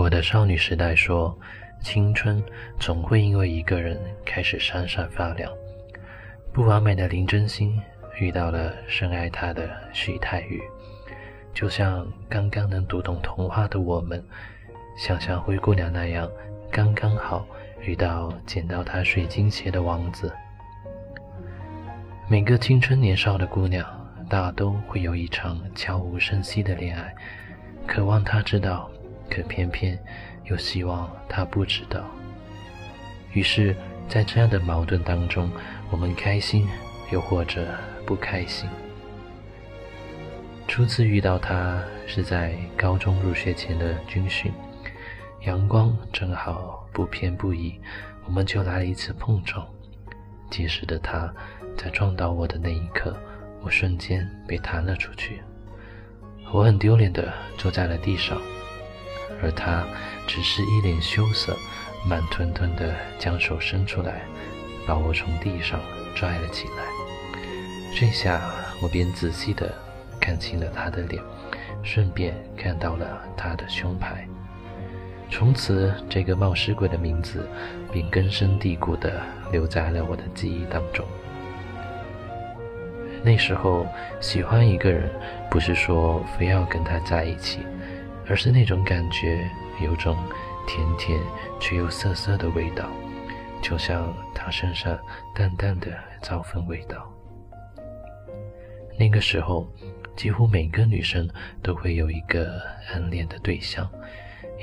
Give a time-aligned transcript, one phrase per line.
[0.00, 1.38] 我的少女时代说，
[1.82, 2.42] 青春
[2.78, 5.52] 总会因为一个人开始闪闪发亮。
[6.54, 7.78] 不完美的林真心
[8.18, 10.58] 遇到了深爱她的徐太宇，
[11.52, 14.24] 就像刚刚能读懂童话的我们，
[14.96, 16.26] 想像灰姑娘那样，
[16.70, 17.46] 刚刚好
[17.82, 20.32] 遇到捡到她水晶鞋的王子。
[22.26, 23.86] 每个青春年少的姑娘，
[24.30, 27.14] 大都会有一场悄无声息的恋爱，
[27.86, 28.90] 渴望她知道。
[29.30, 29.98] 可偏偏
[30.44, 32.04] 又希望他不知道，
[33.32, 33.74] 于是，
[34.08, 35.48] 在这样的矛盾当中，
[35.90, 36.68] 我们开心，
[37.12, 37.68] 又或者
[38.04, 38.68] 不开心。
[40.66, 44.52] 初次遇到他是在高中入学前的军训，
[45.42, 47.80] 阳光正好不偏不倚，
[48.26, 49.66] 我们就来了一次碰撞。
[50.50, 51.32] 结实的他，
[51.76, 53.16] 在撞到我的那一刻，
[53.62, 55.40] 我瞬间被弹了出去，
[56.52, 58.40] 我很丢脸的坐在了地上。
[59.42, 59.84] 而他
[60.26, 61.56] 只是一脸羞涩，
[62.08, 64.22] 慢吞吞地将手伸出来，
[64.86, 65.80] 把我从地上
[66.14, 66.84] 拽了起来。
[67.94, 68.40] 这下
[68.82, 69.72] 我便仔细地
[70.20, 71.22] 看清了他的脸，
[71.82, 74.26] 顺便看到了他的胸牌。
[75.30, 77.48] 从此，这个冒失鬼的名字
[77.92, 79.12] 便根深蒂固地
[79.52, 81.06] 留在了我的记忆当中。
[83.22, 83.86] 那时候，
[84.20, 85.08] 喜欢一个人，
[85.50, 87.60] 不是说非要跟他在一起。
[88.30, 89.50] 而是那种感觉，
[89.82, 90.16] 有种
[90.64, 91.20] 甜甜
[91.58, 92.88] 却又涩涩的味道，
[93.60, 94.96] 就像他身上
[95.34, 95.92] 淡淡的
[96.22, 97.12] 皂粉味道。
[98.96, 99.68] 那个时候，
[100.14, 101.28] 几乎每个女生
[101.60, 103.90] 都会有一个暗恋的对象，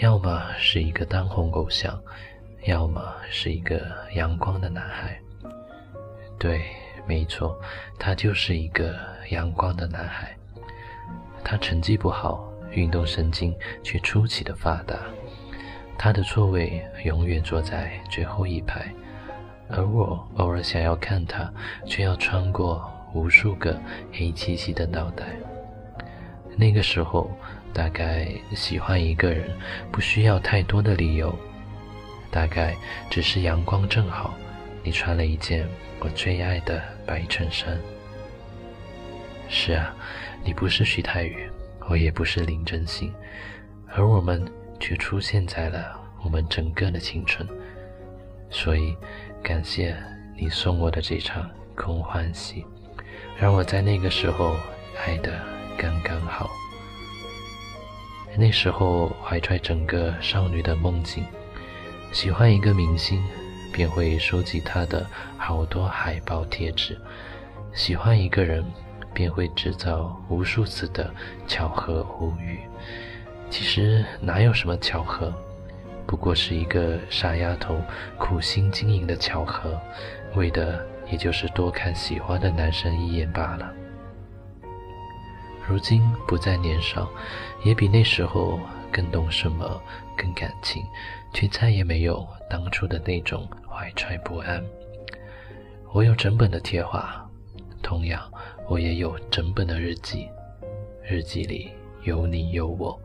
[0.00, 2.00] 要么是一个当红偶像，
[2.66, 3.80] 要么是一个
[4.14, 5.18] 阳光的男孩。
[6.38, 6.62] 对，
[7.04, 7.60] 没错，
[7.98, 8.96] 他就是一个
[9.30, 10.32] 阳光的男孩。
[11.42, 12.48] 他成绩不好。
[12.72, 14.98] 运动神经却出奇的发达，
[15.98, 18.92] 他的座位永远坐在最后一排，
[19.68, 21.52] 而我偶尔想要看他，
[21.86, 23.80] 却要穿过无数个
[24.12, 25.24] 黑漆漆的脑袋。
[26.56, 27.30] 那个时候，
[27.72, 29.50] 大概喜欢一个人
[29.90, 31.34] 不需要太多的理由，
[32.30, 32.74] 大概
[33.10, 34.34] 只是阳光正好，
[34.82, 35.66] 你穿了一件
[36.00, 37.78] 我最爱的白衬衫。
[39.48, 39.94] 是啊，
[40.44, 41.48] 你不是徐太宇。
[41.88, 43.12] 我也不是林真心，
[43.94, 44.44] 而我们
[44.80, 47.46] 却出现在了我们整个的青春，
[48.50, 48.96] 所以
[49.42, 49.96] 感谢
[50.36, 52.66] 你送我的这场空欢喜，
[53.38, 54.56] 让我在那个时候
[55.06, 55.40] 爱的
[55.78, 56.50] 刚刚好。
[58.36, 61.24] 那时候怀揣整个少女的梦境，
[62.12, 63.22] 喜欢一个明星，
[63.72, 65.06] 便会收集他的
[65.38, 66.94] 好多海报贴纸；
[67.72, 68.64] 喜欢一个人。
[69.16, 71.10] 便会制造无数次的
[71.46, 72.60] 巧合偶遇，
[73.48, 75.32] 其实哪有什么巧合，
[76.06, 77.80] 不过是一个傻丫头
[78.18, 79.80] 苦心经营的巧合，
[80.34, 83.72] 为的也就是多看喜欢的男生一眼罢了。
[85.66, 87.08] 如今不再年少，
[87.64, 88.60] 也比那时候
[88.92, 89.80] 更懂什么，
[90.14, 90.84] 更感情，
[91.32, 94.62] 却再也没有当初的那种怀揣不安。
[95.94, 97.22] 我有整本的贴画。
[97.82, 98.20] 同样，
[98.68, 100.28] 我也有整本的日记
[101.08, 101.70] 日记里
[102.02, 103.00] 有你有我。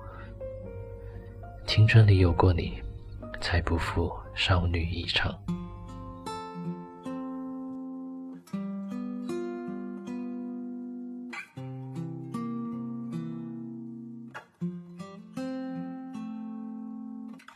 [1.67, 2.81] 青春里有过你
[3.39, 5.38] 才不负少女一场。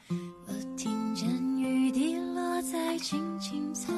[0.10, 1.28] 我听见
[1.60, 3.92] 雨滴落在青青草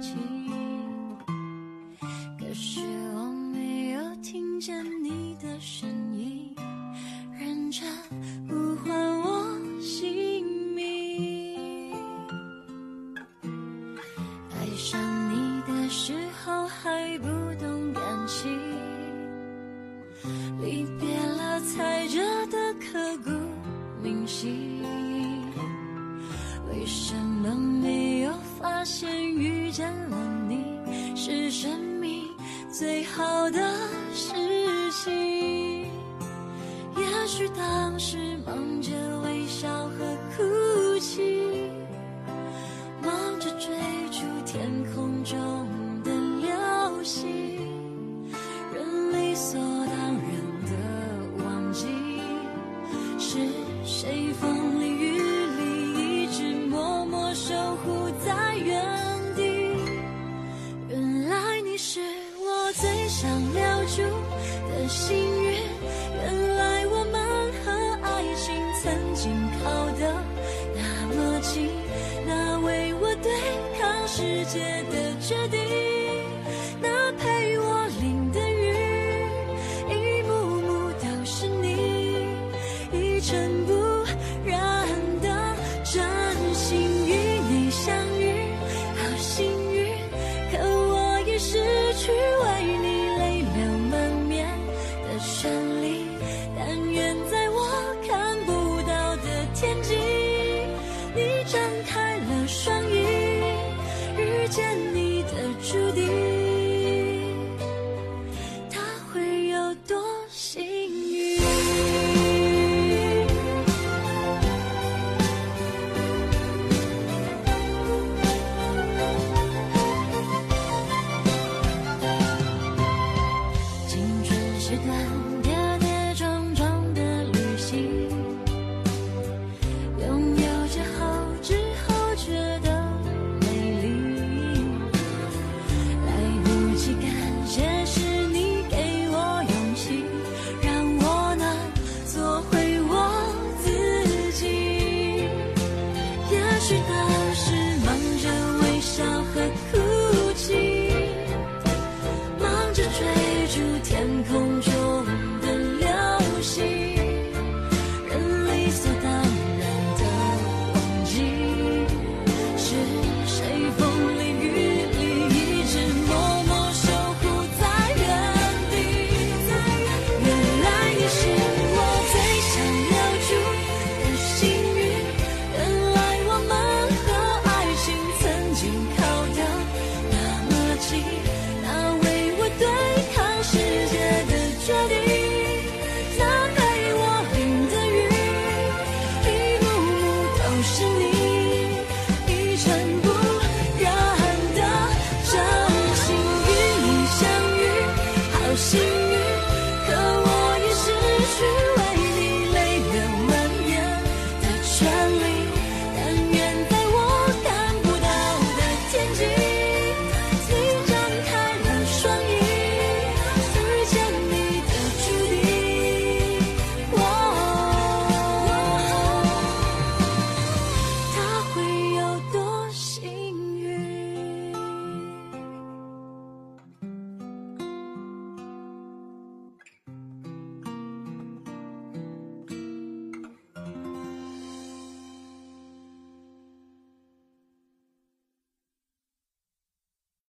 [0.00, 0.41] 情。
[31.24, 32.24] 是生命
[32.68, 33.60] 最好的
[34.12, 34.32] 事
[34.90, 35.12] 情。
[36.96, 38.90] 也许当时忙着
[39.24, 41.70] 微笑和哭泣
[43.00, 43.68] 忙着追
[44.10, 45.38] 逐天空中
[46.02, 46.10] 的
[46.40, 47.41] 流星。
[75.22, 76.01] 决定。